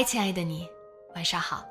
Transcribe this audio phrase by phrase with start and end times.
[0.00, 0.66] 嗨，亲爱的你，
[1.14, 1.62] 晚上好。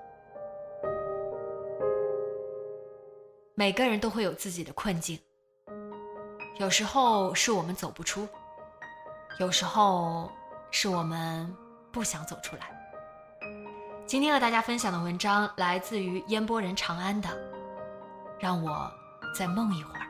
[3.55, 5.19] 每个人都会有自己的困境，
[6.59, 8.27] 有时候是我们走不出，
[9.39, 10.31] 有时候
[10.69, 11.51] 是我们
[11.91, 12.69] 不想走出来。
[14.05, 17.29] 今天和大家分享的文章来自于烟波人长安的，
[18.37, 18.91] 让我
[19.35, 20.08] 再梦一会儿。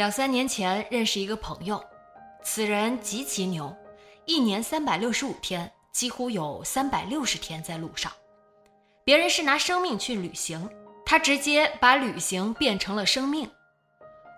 [0.00, 1.78] 两三年前认识一个朋友，
[2.42, 3.76] 此人极其牛，
[4.24, 8.10] 一年三百六十五天，几乎有三百六十天在路上。
[9.04, 10.66] 别人是拿生命去旅行，
[11.04, 13.46] 他直接把旅行变成了生命。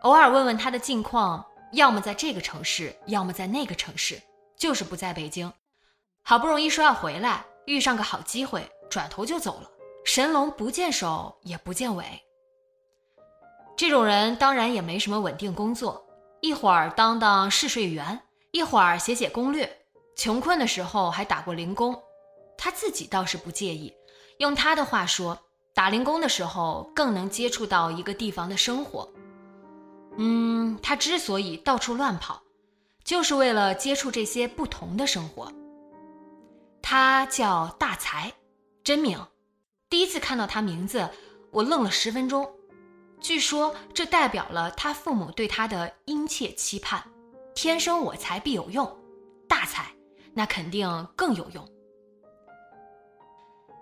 [0.03, 4.21] 偶尔问问他的近况，要么在这个城市，要么在那个城市，
[4.57, 5.53] 就是不在北京。
[6.25, 9.70] 好不容易说要回来，遇上个好机会，转头就走了，
[10.05, 12.05] 神龙不见首也不见尾。
[13.77, 16.05] 这种人当然也没什么稳定工作，
[16.41, 18.21] 一会儿当当试睡员，
[18.53, 19.69] 一会儿写写攻略，
[20.17, 22.01] 穷困的时候还打过零工。
[22.57, 23.93] 他自己倒是不介意，
[24.39, 25.37] 用他的话说，
[25.75, 29.09] 打零工的时候更能接触到一个地方的生活。
[30.19, 32.41] 嗯，他之所以到处乱跑，
[33.03, 35.51] 就是为了接触这些不同的生活。
[36.83, 38.33] 他叫大才，
[38.85, 39.19] 真名。
[39.89, 41.09] 第一次看到他名字，
[41.51, 42.49] 我愣了十分钟。
[43.23, 47.03] 据说这代表了他父母对他的殷切期盼。
[47.55, 48.99] 天生我材必有用，
[49.49, 49.87] 大才
[50.33, 51.67] 那肯定更有用。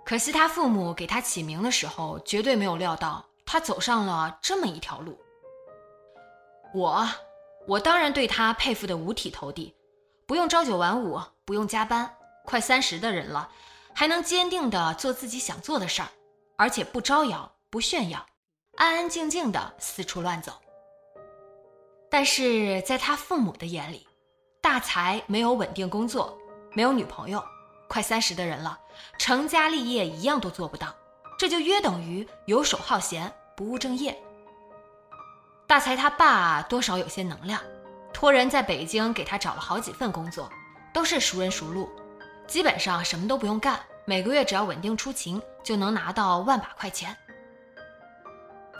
[0.05, 5.19] 可惜他父母给他起名的时候，绝对没有料到他走上了这么一条路。
[6.75, 7.09] 我，
[7.67, 9.75] 我当然对他佩服的五体投地，
[10.27, 12.13] 不用朝九晚五，不用加班，
[12.45, 13.49] 快三十的人了，
[13.95, 16.09] 还能坚定的做自己想做的事儿，
[16.57, 18.27] 而且不招摇，不炫耀。
[18.81, 20.55] 安安静静的四处乱走，
[22.11, 24.09] 但是在他父母的眼里，
[24.63, 26.35] 大才没有稳定工作，
[26.73, 27.45] 没有女朋友，
[27.89, 28.81] 快三十的人了，
[29.19, 30.95] 成家立业一样都做不到，
[31.39, 34.19] 这就约等于游手好闲，不务正业。
[35.67, 37.61] 大才他爸多少有些能量，
[38.15, 40.51] 托人在北京给他找了好几份工作，
[40.95, 41.87] 都是熟人熟路，
[42.47, 47.15] 基本上什么都不用干，每个月只要稳定出勤，就能拿到万把块钱。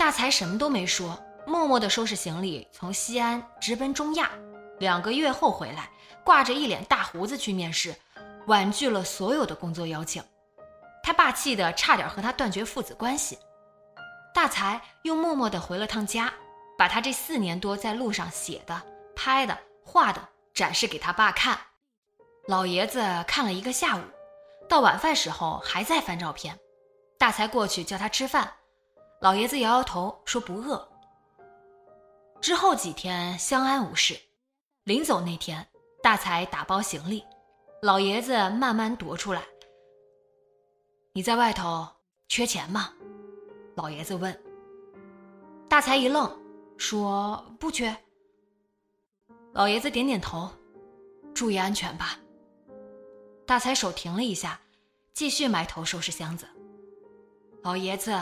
[0.01, 4.31] 大才什么都没说，默默地收拾行李，从西安直奔中亚。
[4.79, 5.91] 两个月后回来，
[6.25, 7.95] 挂着一脸大胡子去面试，
[8.47, 10.25] 婉拒了所有的工作邀请。
[11.03, 13.39] 他爸气得差点和他断绝父子关系。
[14.33, 16.33] 大才又默默地回了趟家，
[16.79, 18.81] 把他这四年多在路上写的、
[19.15, 21.59] 拍的、画的展示给他爸看。
[22.49, 24.01] 老爷子看了一个下午，
[24.67, 26.59] 到晚饭时候还在翻照片。
[27.19, 28.51] 大才过去叫他吃饭。
[29.21, 30.89] 老爷子摇摇头说不饿。
[32.41, 34.19] 之后几天相安无事，
[34.85, 35.67] 临走那天，
[36.03, 37.23] 大才打包行李，
[37.83, 39.43] 老爷子慢慢踱出来。
[41.13, 41.87] 你在外头
[42.29, 42.95] 缺钱吗？
[43.75, 44.35] 老爷子问。
[45.69, 46.35] 大才一愣，
[46.79, 47.95] 说不缺。
[49.53, 50.49] 老爷子点点头，
[51.35, 52.19] 注意安全吧。
[53.45, 54.59] 大才手停了一下，
[55.13, 56.49] 继续埋头收拾箱子。
[57.63, 58.19] 老爷子。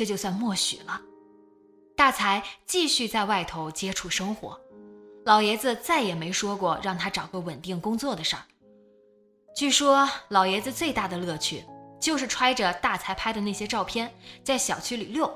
[0.00, 0.98] 这就算默许了，
[1.94, 4.58] 大才继续在外头接触生活，
[5.26, 8.40] 老爷子再也没说过让他找个稳定工作的事儿。
[9.54, 11.62] 据说老爷子最大的乐趣
[12.00, 14.10] 就是揣着大才拍的那些照片，
[14.42, 15.30] 在小区里溜，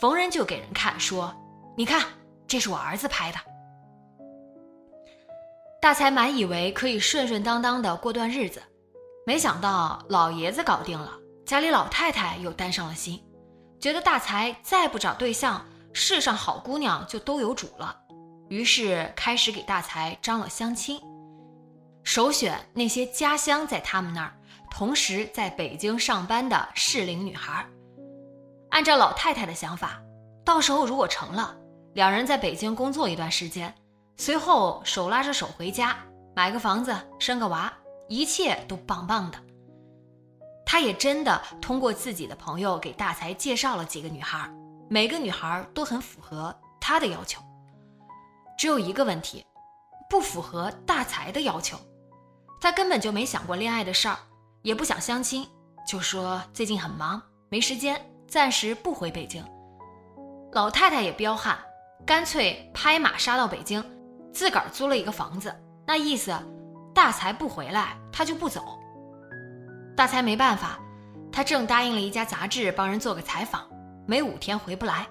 [0.00, 1.32] 逢人就给人看，说
[1.78, 2.04] ：“你看，
[2.48, 3.38] 这是我儿子拍的。”
[5.80, 8.60] 大才满以为可以顺顺当当的过段日子，
[9.24, 11.12] 没想到老爷子搞定了，
[11.46, 13.22] 家里老太太又担上了心。
[13.80, 17.96] 觉得大才再不找对象，世上好姑娘就都有主了，
[18.48, 21.00] 于是开始给大才张罗相亲，
[22.04, 24.34] 首选那些家乡在他们那儿，
[24.70, 27.66] 同时在北京上班的适龄女孩。
[28.68, 29.98] 按照老太太的想法，
[30.44, 31.56] 到时候如果成了，
[31.94, 33.74] 两人在北京工作一段时间，
[34.18, 35.96] 随后手拉着手回家，
[36.36, 37.72] 买个房子，生个娃，
[38.10, 39.38] 一切都棒棒的。
[40.70, 44.48] 他也真的通过自己的朋友给大才介绍了几个女孩，
[44.88, 47.42] 每个女孩都很符合他的要求，
[48.56, 49.44] 只有一个问题，
[50.08, 51.76] 不符合大才的要求。
[52.60, 54.16] 他根本就没想过恋爱的事儿，
[54.62, 55.44] 也不想相亲，
[55.84, 59.44] 就说最近很忙，没时间，暂时不回北京。
[60.52, 61.58] 老太太也彪悍，
[62.06, 63.84] 干脆拍马杀到北京，
[64.32, 65.52] 自个儿租了一个房子，
[65.84, 66.32] 那意思，
[66.94, 68.79] 大才不回来，他就不走。
[69.96, 70.78] 大才没办法，
[71.30, 73.62] 他正答应了一家杂志帮人做个采访，
[74.06, 75.06] 没五天回不来，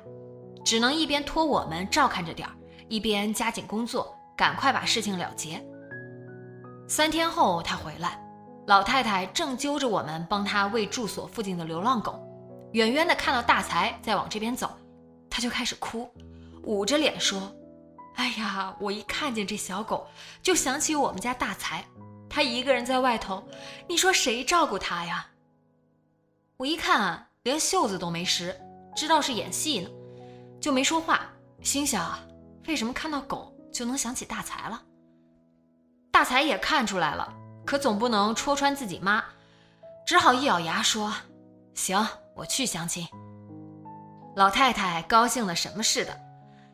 [0.66, 2.54] 只能一边托我们照看着点儿，
[2.88, 5.64] 一边加紧工作，赶快把事情了结。
[6.88, 8.20] 三天后他回来，
[8.66, 12.20] 老太太正揪着我们帮他喂住所附近的流浪狗，
[12.74, 14.72] 远远的看到大才在往这边走，
[15.30, 16.10] 他就开始哭，
[16.64, 17.40] 捂着脸说
[18.18, 20.08] ：“哎呀，我一看见这小狗，
[20.42, 21.86] 就想起我们家大才。”
[22.30, 23.44] 他一个人在外头，
[23.88, 25.28] 你说谁照顾他呀？
[26.58, 28.56] 我一看，连袖子都没湿，
[28.96, 29.90] 知道是演戏呢，
[30.62, 31.22] 就没说话，
[31.62, 32.20] 心想：
[32.68, 34.82] 为什么看到狗就能想起大才了？
[36.12, 37.34] 大才也看出来了，
[37.66, 39.24] 可总不能戳穿自己妈，
[40.06, 41.14] 只好一咬牙说
[41.74, 42.06] ：“行，
[42.36, 43.08] 我去相亲。”
[44.36, 46.18] 老太太高兴的什么似的，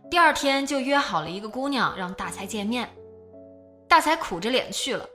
[0.09, 2.89] 第二天就约好了一个姑娘让大才见面。
[3.87, 5.07] 大才苦着脸去了。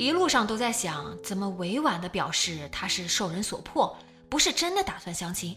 [0.00, 3.94] 一路上都在想怎么委婉地表示他是受人所迫，
[4.30, 5.54] 不是真的打算相亲。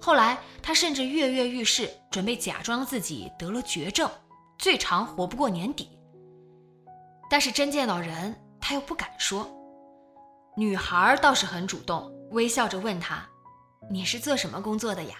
[0.00, 4.08] 后来他甚至跃跃欲试，准备假装自己得了绝症，
[4.56, 5.88] 最长活不过年底。
[7.28, 9.50] 但是真见到人，他又不敢说。
[10.56, 13.28] 女孩倒是很主动，微笑着问他
[13.90, 15.16] ：“你是做什么工作的呀？”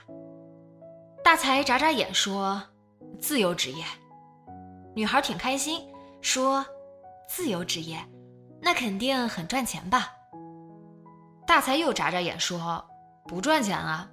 [1.25, 2.63] 大才眨眨眼说
[3.21, 3.85] ：“自由职业。”
[4.95, 5.85] 女孩挺开心，
[6.21, 6.65] 说
[7.29, 7.99] ：“自由职业。”
[8.65, 10.13] 那肯定很赚钱吧？
[11.45, 12.83] 大才又眨眨眼说
[13.27, 14.09] ：“不赚钱啊。”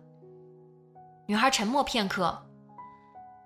[1.28, 2.44] 女孩沉默片刻：“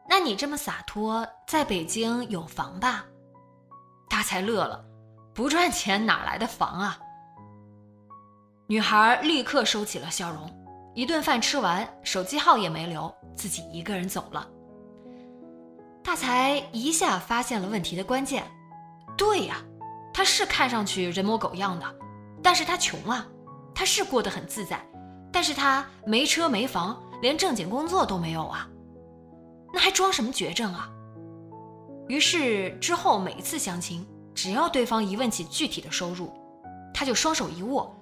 [0.08, 3.06] 那你这么洒脱，在北京有房吧？”
[4.10, 4.84] 大才乐了
[5.36, 6.98] ：“不赚钱哪来的房啊？”
[8.68, 10.50] 女孩立刻收起了笑容。
[10.96, 14.48] 一顿饭吃完，手机号也没留，自己一个人走了。
[16.04, 18.44] 大才一下发现了问题的关键：
[19.18, 19.58] 对呀。
[20.14, 21.96] 他是看上去人模狗样的，
[22.42, 23.26] 但是他穷啊，
[23.74, 24.80] 他是过得很自在，
[25.32, 28.70] 但是他没车没房，连正经工作都没有啊，
[29.74, 30.88] 那还装什么绝症啊？
[32.08, 34.06] 于是之后每次相亲，
[34.36, 36.32] 只要对方一问起具体的收入，
[36.94, 37.96] 他就双手一握，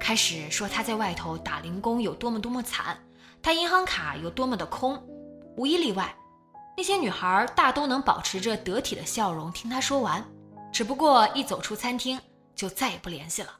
[0.00, 2.98] 开始说他在外头打零工有多么多么惨，
[3.40, 5.00] 他银行卡有多么的空，
[5.56, 6.12] 无一例外，
[6.76, 10.24] 那些女孩大都能保持着得体的笑容听他说完。
[10.72, 12.18] 只不过一走出餐厅
[12.56, 13.58] 就再也不联系了。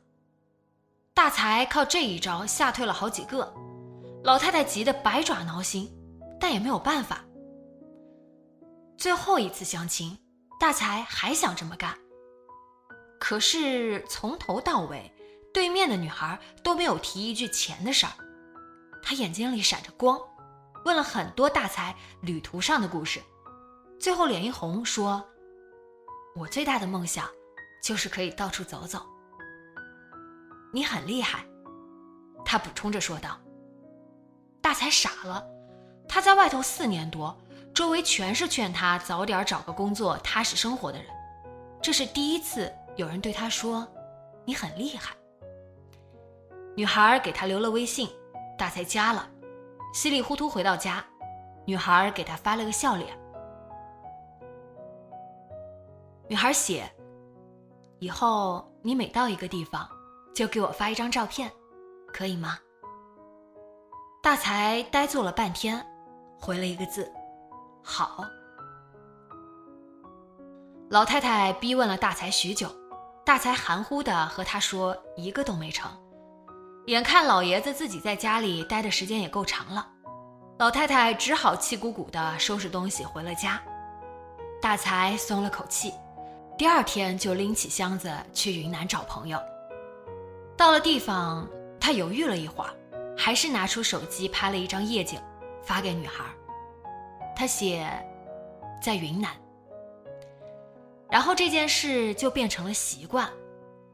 [1.15, 3.53] 大才靠这一招吓退了好几个，
[4.25, 5.93] 老太太急得百爪挠心，
[6.41, 7.23] 但也没有办法。
[8.97, 10.19] 最后一次相亲，
[10.59, 11.95] 大才还想这么干，
[13.21, 15.13] 可是从头到尾，
[15.53, 18.13] 对面的女孩都没有提一句钱的事儿。
[19.03, 20.19] 他眼睛里闪着光，
[20.87, 23.21] 问了很多大才旅途上的故事，
[24.01, 25.23] 最后脸一红说。
[26.35, 27.29] 我最大的梦想，
[27.83, 29.05] 就是可以到处走走。
[30.73, 31.45] 你很厉害，
[32.45, 33.39] 他补充着说道。
[34.63, 35.45] 大才傻了，
[36.09, 37.37] 他在外头四年多，
[37.75, 41.07] 周围全是劝他早点找个工作、踏实生活的人，
[41.83, 43.87] 这是第一次有人对他说
[44.47, 45.15] ：“你很厉害。”
[46.75, 48.09] 女孩给他留了微信，
[48.57, 49.29] 大才加了，
[49.93, 51.05] 稀里糊涂回到家，
[51.67, 53.22] 女孩给他发了个笑脸。
[56.29, 56.91] 女孩写
[58.01, 59.89] ：“以后你每到一个地方，
[60.35, 61.51] 就给我发一张照片，
[62.13, 62.59] 可以吗？”
[64.23, 65.85] 大才呆坐了半天，
[66.39, 67.11] 回了一个字
[67.83, 68.25] ：“好。”
[70.89, 72.71] 老太太逼问了大才许久，
[73.25, 75.91] 大才含糊的和他说：“一个都没成。”
[76.87, 79.89] 眼看老爷子自己在家里待的时间也够长了，
[80.59, 83.61] 老太太只好气鼓鼓的收拾东西回了家。
[84.61, 85.93] 大才松了口气。
[86.63, 89.37] 第二天就拎起箱子去云南找朋友。
[90.57, 91.45] 到了地方，
[91.81, 92.73] 他犹豫了一会儿，
[93.19, 95.21] 还是拿出手机拍了一张夜景，
[95.65, 96.25] 发给女孩。
[97.35, 97.85] 他写
[98.81, 99.33] 在云南。
[101.11, 103.29] 然后这件事就变成了习惯，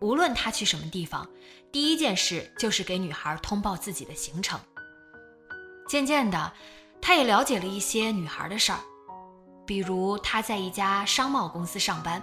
[0.02, 1.26] 无论他去什么地方，
[1.72, 4.60] 第一件事就是给女孩通报自己的行程。
[5.88, 6.52] 渐渐的，
[7.00, 8.80] 他也了解了一些女孩的事儿，
[9.64, 12.22] 比如他在一家商贸公司上班，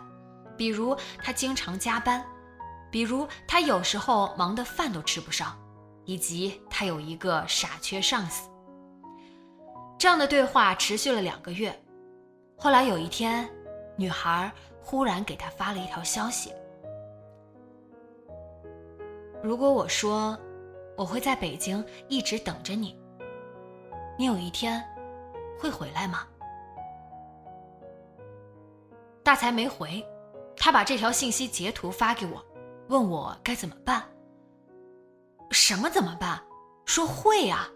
[0.58, 2.24] 比如他经常加班，
[2.92, 5.58] 比如他有时候忙得饭都吃不上，
[6.06, 8.50] 以及他有一个傻缺上司。
[9.98, 11.78] 这样的对话持续了两个月，
[12.58, 13.50] 后来有一天，
[13.98, 14.52] 女孩。
[14.88, 16.54] 忽然给他发了一条消息
[19.42, 20.38] ：“如果我说
[20.96, 22.96] 我会在北京一直等着你，
[24.16, 24.80] 你有一天
[25.60, 26.20] 会回来吗？”
[29.26, 30.06] 大才没回，
[30.66, 32.44] 他把这条信息截图发给我，
[32.90, 34.04] 问我该怎么办。
[35.52, 36.44] 什么怎么办？
[36.86, 37.70] 说会呀。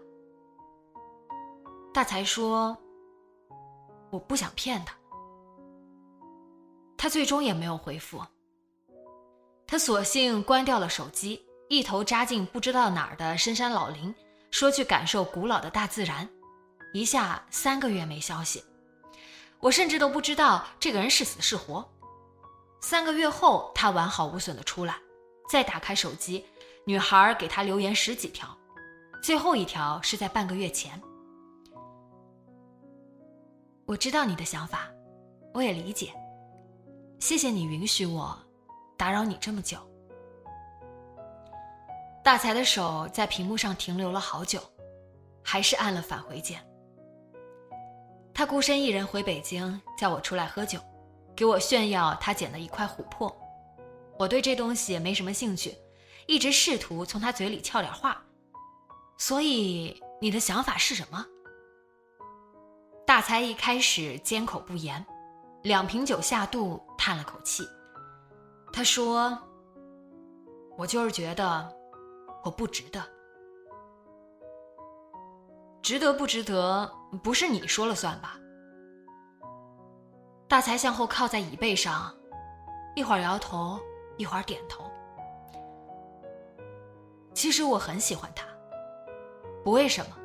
[1.94, 2.76] 大才说
[4.10, 4.92] ：“我不想骗他。”
[6.98, 8.20] 他最终也没有回复。
[9.68, 14.12] 他索性关掉了手机，一头扎进不知道哪儿的深山老林，
[14.50, 16.28] 说去感受古老的大自然。
[16.92, 18.64] 一下三个月没消息，
[19.60, 21.88] 我甚至都不知道这个人是死是活。
[22.80, 24.96] 三个月后，他完好无损的出来，
[25.50, 26.44] 再打开手机，
[26.84, 28.48] 女孩给他留言十几条，
[29.22, 31.00] 最后一条是在半个月前。
[33.86, 34.88] 我知道你的想法，
[35.52, 36.12] 我也理解。
[37.18, 38.38] 谢谢你允许我
[38.96, 39.78] 打扰你这么久。
[42.24, 44.60] 大才的手在屏幕上停留了好久，
[45.42, 46.64] 还是按了返回键。
[48.32, 50.80] 他孤身一人回北京，叫我出来喝酒，
[51.40, 53.34] 给我炫耀他捡的一块琥珀。
[54.18, 55.74] 我对这东西也没什么兴趣，
[56.26, 58.22] 一直试图从他嘴里撬点话。
[59.16, 61.24] 所以你的想法是什么？
[63.06, 65.02] 大才一开始缄口不言。
[65.62, 67.66] 两瓶酒下肚，叹了口气。
[68.70, 69.38] 他说
[70.76, 71.74] ：“我就是觉得
[72.44, 73.02] 我不值得，
[75.80, 76.92] 值得不值得，
[77.22, 78.38] 不是你说了算吧？”
[80.50, 82.12] 大才向后靠在椅背上，
[82.96, 83.78] 一会儿摇头，
[84.16, 84.82] 一会儿点头。
[87.32, 88.44] 其实我很喜欢他，
[89.62, 90.16] 不为什么，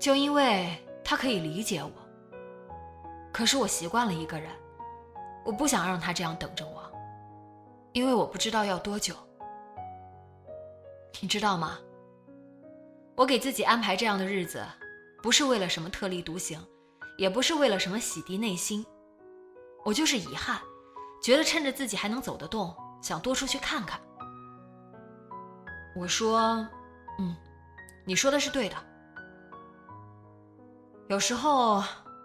[0.00, 0.74] 就因为
[1.04, 1.90] 他可以理解我。
[3.34, 4.50] 可是我习惯了一个人，
[5.44, 6.82] 我不想让他这样等着我，
[7.92, 9.14] 因为我不知道要多久。
[11.20, 11.78] 你知道吗？
[13.14, 14.64] 我给自己安排这样的日子，
[15.22, 16.58] 不是为了什么特立独行，
[17.18, 18.84] 也不是为了什么洗涤内心，
[19.84, 20.58] 我就是遗憾，
[21.22, 24.00] 觉得趁着自己还能走得动，想多出去看看。
[25.94, 26.66] 我说，
[27.18, 27.36] 嗯，
[28.04, 28.76] 你说的是对的。
[31.08, 31.82] 有时候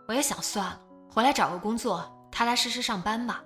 [0.07, 0.79] 我也想算了。
[1.11, 3.43] 回来找个工作，踏踏实实上班吧。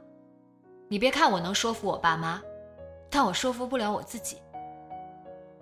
[0.89, 2.41] 你别看我能说服我爸妈，
[3.09, 4.37] 但我说服不了我自己。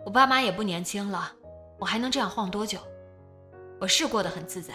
[0.04, 1.32] 我爸妈也不年轻了，
[1.80, 2.80] 我还能这样晃多久？
[3.80, 4.74] 我是过得很自在，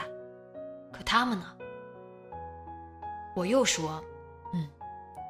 [0.92, 1.55] 可他们呢？
[3.36, 4.02] 我又说，
[4.54, 4.66] 嗯，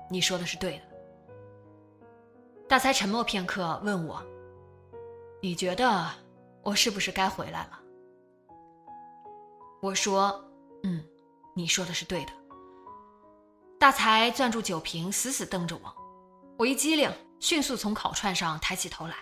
[0.09, 0.85] 你说的是对的。
[2.69, 4.23] 大才沉默片刻，问我
[5.43, 6.09] ：“你觉得
[6.63, 7.81] 我是不是该回来了？”
[9.83, 10.41] 我说
[10.85, 11.05] ：“嗯。”
[11.53, 12.33] 你说的是对的。
[13.81, 15.97] 大才攥住酒瓶，死死瞪着我。
[16.59, 17.11] 我一激灵，
[17.41, 19.15] 迅速从烤串上抬起头来。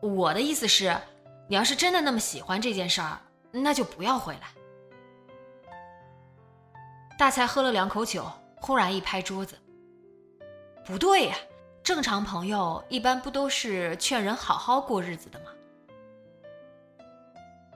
[0.00, 0.96] 我的意思是，
[1.48, 3.20] 你要是真的那么喜欢这件事儿，
[3.50, 4.48] 那就不要回来。
[7.18, 9.58] 大才喝了两口酒，忽然一拍桌子
[10.86, 11.34] ：“不对呀，
[11.82, 15.46] 正常朋友一般不都是劝人好好过日子的吗？”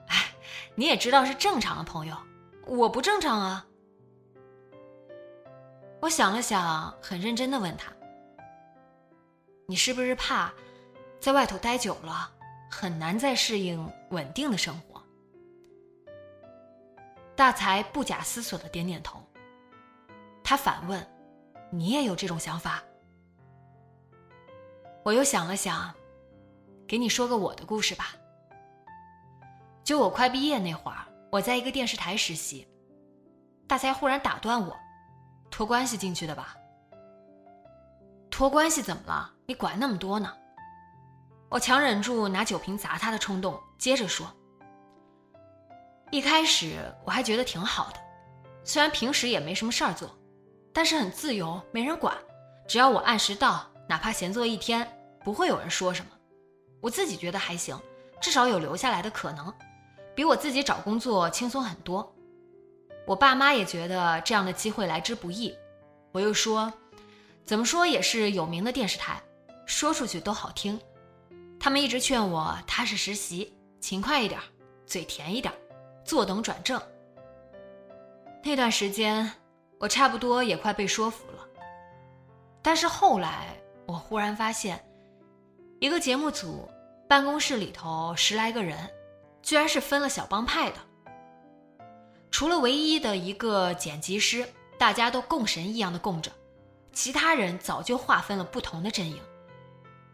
[0.07, 0.33] 哎，
[0.75, 2.15] 你也知道是正常的朋友。
[2.65, 3.67] 我不正常啊！
[5.99, 7.91] 我想了想，很认真的问他
[9.67, 10.53] ：“你是不是怕
[11.19, 12.31] 在外头待久了，
[12.71, 15.03] 很难再适应稳定的生活？”
[17.35, 19.21] 大才不假思索的点点头。
[20.43, 21.05] 他反问
[21.71, 22.83] ：“你也有这种想法？”
[25.03, 25.93] 我又想了想，
[26.87, 28.15] 给你说个我的故事吧。
[29.83, 30.97] 就我快毕业那会儿。
[31.31, 32.67] 我在一个电视台实习，
[33.65, 34.77] 大才忽然打断我
[35.49, 36.55] ：“托关系进去的吧？
[38.29, 39.33] 托关系怎么了？
[39.47, 40.31] 你管那么多呢？”
[41.49, 44.27] 我强忍住拿酒瓶砸他的冲动，接着说
[46.11, 47.99] ：“一开始我还觉得挺好的，
[48.63, 50.15] 虽然平时也没什么事儿做，
[50.73, 52.17] 但是很自由，没人管，
[52.67, 54.85] 只要我按时到，哪怕闲坐一天，
[55.23, 56.11] 不会有人说什么。
[56.81, 57.79] 我自己觉得还行，
[58.19, 59.53] 至少有留下来的可能。”
[60.15, 62.15] 比我自己找工作轻松很多。
[63.07, 65.51] 我爸妈也觉得这样的机会来之不易。
[66.11, 66.71] 我又说，
[67.43, 69.19] 怎么说也是有名的电视台，
[69.65, 70.79] 说出去都好听。
[71.59, 74.39] 他们一直劝我踏实实习，勤快一点，
[74.85, 75.51] 嘴甜一点，
[76.05, 76.79] 坐等转正。
[78.43, 79.31] 那段时间，
[79.83, 81.45] 我差不多也快被说服了。
[82.61, 83.53] 但是后来，
[83.85, 84.81] 我忽然发现，
[85.81, 86.69] 一个节目组
[87.05, 88.89] 办公室里头十来个人，
[89.41, 90.77] 居然是分了小帮派的。
[92.31, 94.47] 除了唯一的一个剪辑师，
[94.77, 96.31] 大家都供神一样的供着，
[96.93, 99.19] 其他人早就划分了不同的阵营。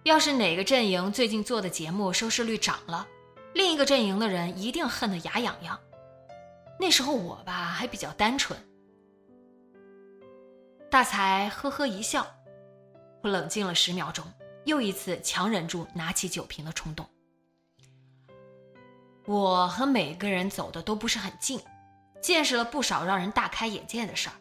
[0.02, 3.08] 要是哪个阵营最近做的节目收视率涨了，
[3.54, 5.80] 另一个阵营的人一定恨得牙痒痒。
[6.80, 8.60] 那时候我吧还比较单纯。
[10.90, 12.26] 大才呵呵一笑，
[13.22, 14.26] 我冷静了十秒钟，
[14.66, 17.06] 又一次强忍住拿起酒瓶的冲动。
[19.28, 21.62] 我和每个人走的都不是很近，
[22.20, 24.36] 见识了不少让人大开眼界的事儿，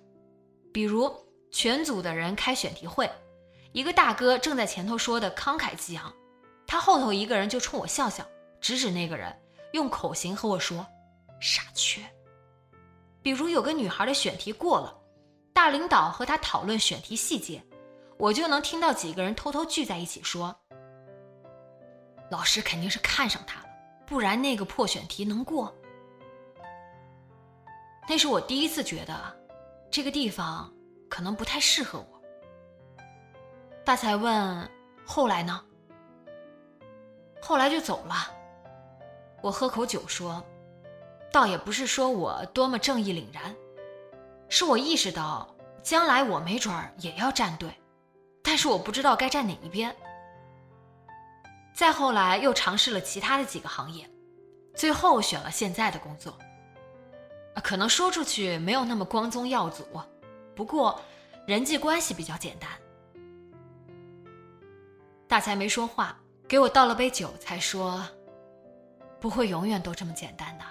[0.73, 1.15] 比如
[1.51, 3.11] 全组的人开选题会，
[3.73, 6.11] 一个大哥正在前头说的慷慨激昂，
[6.67, 8.25] 他后头一个人就冲我笑笑，
[8.59, 9.39] 指指那个人，
[9.75, 10.87] 用口型和我说
[11.41, 12.01] ：“傻缺。”
[13.21, 14.98] 比如有个女孩的选题过了，
[15.59, 17.61] 大领导和他讨论选题细节，
[18.17, 20.55] 我就能听到几个人偷偷聚在一起说
[22.31, 23.67] ：“老师肯定是看上他了，
[24.07, 25.75] 不然那个破选题能过？”
[28.09, 29.37] 那是我第一次觉得，
[29.91, 30.73] 这个地方
[31.11, 32.23] 可能不太适合我。
[33.85, 34.71] 大才问
[35.05, 35.61] ：“后来呢？”
[37.43, 38.15] 后来就走了。
[39.43, 40.41] 我喝口酒说。
[41.33, 43.55] 倒也不是说我多么正义凛然，
[44.49, 47.71] 是我意识到将来我没准儿也要站队，
[48.43, 49.95] 但是我不知道该站哪一边。
[51.75, 54.09] 再后来又尝试了其他的几个行业，
[54.75, 56.37] 最后选了现在的工作。
[57.63, 59.85] 可能说出去没有那么光宗耀祖，
[60.55, 61.01] 不过
[61.47, 62.71] 人际关系比较简单。
[65.27, 68.03] 大才没说话，给我倒了杯酒，才说
[69.21, 70.65] ：“不会永远都这么简单的。”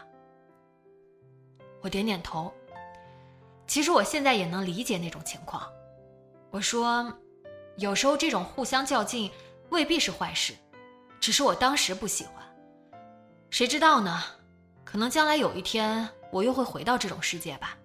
[1.82, 2.52] 我点点头。
[3.68, 5.72] 其实我现在也能理解那种情况。
[6.50, 7.14] 我说，
[7.76, 9.30] 有时候这种互相较劲
[9.70, 10.54] 未必是坏事，
[11.20, 12.34] 只是我当时不喜欢。
[13.50, 14.24] 谁知道呢？
[14.86, 17.78] 可能将来有一天我又会回到这种世界吧。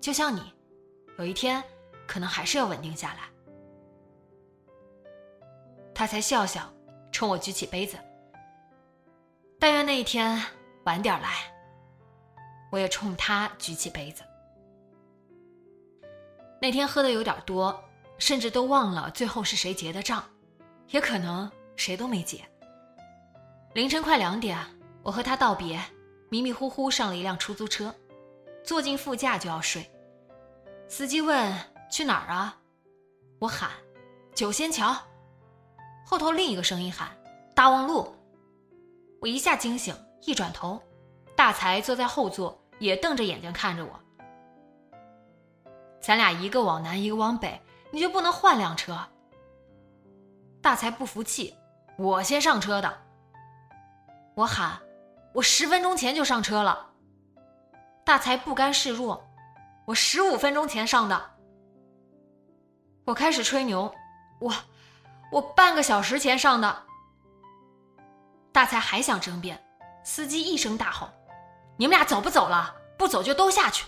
[0.00, 0.40] 就像你，
[1.18, 1.62] 有一天
[2.06, 3.22] 可能还是要稳定下来。
[5.92, 6.72] 他才笑笑，
[7.10, 7.96] 冲我举起杯子。
[9.58, 10.40] 但愿那一天
[10.84, 11.52] 晚点来。
[12.70, 14.22] 我也冲他举起杯子。
[16.60, 17.84] 那天喝的有点多，
[18.18, 20.24] 甚至都忘了最后是谁结的账，
[20.88, 22.44] 也可能谁都没结。
[23.74, 24.58] 凌晨快两点，
[25.02, 25.80] 我和他道别，
[26.28, 27.94] 迷迷糊糊上了一辆出租车，
[28.64, 29.90] 坐进副驾就要睡。
[30.88, 31.54] 司机问
[31.90, 32.58] 去哪儿啊？
[33.38, 33.70] 我喊
[34.34, 34.96] 九仙桥。
[36.06, 37.08] 后头另一个声音喊
[37.54, 38.14] 大望路。
[39.20, 40.80] 我一下惊醒，一转头，
[41.34, 42.60] 大才坐在后座。
[42.78, 44.00] 也瞪着眼睛看着我，
[46.06, 48.96] 咱俩一个往南，一个往北，你就不能换辆车？
[50.62, 51.52] 大才不服气，
[51.98, 52.98] 我先上车的。
[54.36, 54.80] 我喊，
[55.32, 56.90] 我十分钟前就上车了。
[58.04, 59.20] 大才不甘示弱，
[59.84, 61.20] 我十五分钟前上的。
[63.04, 63.92] 我开始吹牛，
[64.38, 64.54] 我
[65.32, 66.84] 我半个小时前上的。
[68.52, 69.60] 大才还想争辩，
[70.04, 71.08] 司机一声大吼。
[71.76, 72.72] 你们俩走不走了？
[72.96, 73.84] 不走就都下去。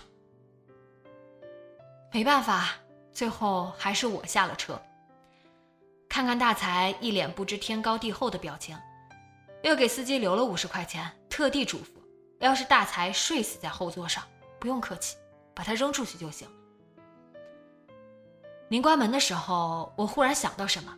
[2.11, 2.69] 没办法，
[3.13, 4.81] 最后还是我下了车。
[6.09, 8.75] 看看大才一脸不知天高地厚的表情，
[9.61, 11.89] 又给司机留了五十块钱，特地嘱咐：
[12.39, 14.23] 要是大才睡死在后座上，
[14.59, 15.17] 不用客气，
[15.53, 16.47] 把他扔出去就行。
[18.69, 20.97] 临关门的时候，我忽然想到什么，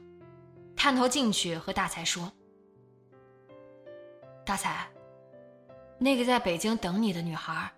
[0.77, 2.31] 探头进去和大才说
[4.45, 4.87] ：“大才。”
[5.99, 7.69] 那个在北京等你的女孩，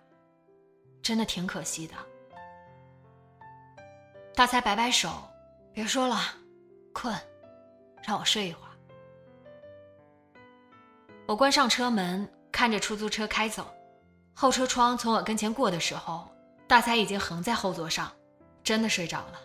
[1.02, 1.94] 真的挺可惜的。
[4.34, 5.08] 大才摆摆手，
[5.72, 6.16] 别说了，
[6.92, 7.14] 困，
[8.02, 8.70] 让我睡一会儿。
[11.26, 13.64] 我关上车门，看着出租车开走，
[14.34, 16.28] 后车窗从我跟前过的时候，
[16.66, 18.10] 大才已经横在后座上，
[18.64, 19.40] 真的睡着了。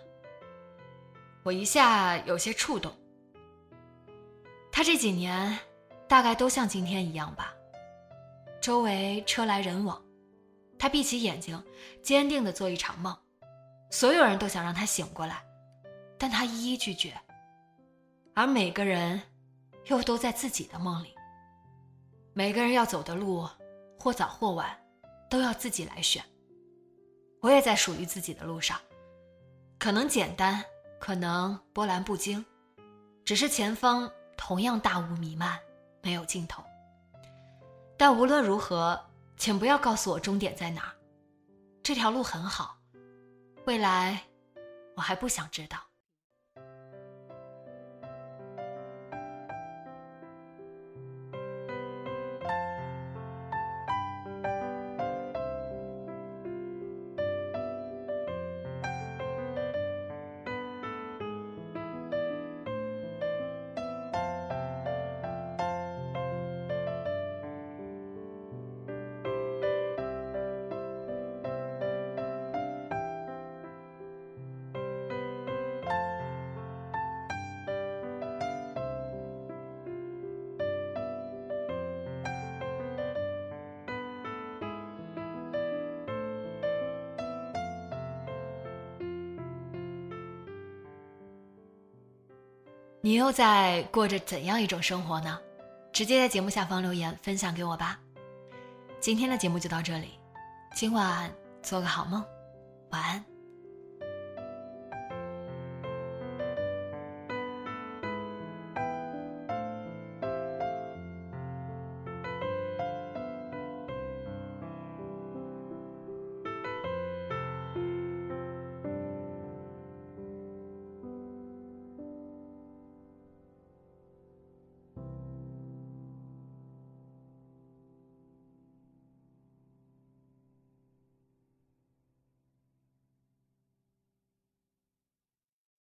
[1.44, 2.92] 我一下有些触动。
[4.72, 5.60] 他这几年，
[6.08, 7.54] 大概都像今天一样吧。
[8.60, 10.02] 周围车来人往，
[10.80, 11.64] 他闭起眼睛，
[12.02, 13.16] 坚定地做一场梦。
[13.90, 15.44] 所有人都想让他醒过来，
[16.18, 17.14] 但他一一拒绝。
[18.34, 19.22] 而每个人，
[19.86, 21.14] 又都在自己的梦里。
[22.34, 23.48] 每个人要走的路，
[24.00, 24.80] 或早或晚，
[25.30, 26.24] 都要自己来选。
[27.42, 28.80] 我也在属于自己的路上，
[29.78, 30.64] 可能简单，
[31.00, 32.46] 可能波澜不惊，
[33.26, 35.60] 只是前方同样大雾弥漫，
[36.02, 36.64] 没有尽头。
[37.98, 38.98] 但无论如何，
[39.36, 40.94] 请不要告诉我终点在哪。
[41.84, 42.78] 这条路很好，
[43.70, 44.20] 未来
[44.96, 45.89] 我还不想知道。
[93.02, 95.40] 你又在过着怎样一种生活呢？
[95.94, 97.98] 直接在节目下方留言分享给我吧。
[99.00, 100.20] 今天的节目就到这里，
[100.76, 101.34] 今晚
[101.64, 102.22] 做个好梦，
[102.90, 103.39] 晚安。